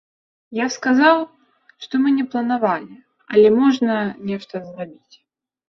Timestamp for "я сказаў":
0.59-1.17